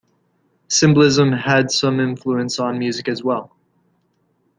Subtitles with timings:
[0.67, 3.55] Symbolism had some influence on music as well.